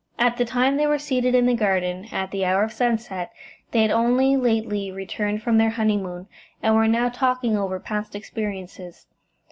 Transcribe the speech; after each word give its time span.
At 0.17 0.37
the 0.37 0.45
time 0.45 0.77
they 0.77 0.87
were 0.87 0.97
seated 0.97 1.35
in 1.35 1.45
the 1.45 1.53
garden, 1.53 2.07
at 2.11 2.31
the 2.31 2.43
hour 2.43 2.63
of 2.63 2.73
sunset, 2.73 3.31
they 3.69 3.83
had 3.83 3.91
only 3.91 4.35
lately 4.35 4.91
returned 4.91 5.43
from 5.43 5.59
their 5.59 5.69
honeymoon, 5.69 6.25
and 6.63 6.73
were 6.75 6.87
now 6.87 7.09
talking 7.09 7.55
over 7.55 7.79
past 7.79 8.15
experiences. 8.15 9.05